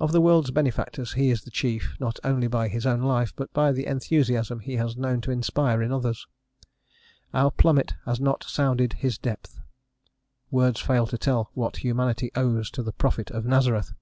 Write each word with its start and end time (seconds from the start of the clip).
Of 0.00 0.10
the 0.10 0.20
world's 0.20 0.50
benefactors 0.50 1.12
he 1.12 1.30
is 1.30 1.42
the 1.44 1.50
chief, 1.52 1.94
not 2.00 2.18
only 2.24 2.48
by 2.48 2.66
his 2.66 2.84
own 2.86 3.02
life, 3.02 3.32
but 3.36 3.52
by 3.52 3.70
the 3.70 3.86
enthusiasm 3.86 4.58
he 4.58 4.74
has 4.78 4.96
known 4.96 5.20
to 5.20 5.30
inspire 5.30 5.80
in 5.80 5.92
others: 5.92 6.26
"Our 7.32 7.52
plummet 7.52 7.94
has 8.04 8.18
not 8.20 8.42
sounded 8.42 8.94
his 8.94 9.16
depth:" 9.16 9.60
words 10.50 10.80
fail 10.80 11.06
to 11.06 11.16
tell 11.16 11.52
what 11.54 11.76
humanity 11.76 12.32
owes 12.34 12.68
to 12.72 12.82
the 12.82 12.90
Prophet 12.92 13.30
of 13.30 13.44
Nazareth. 13.46 13.92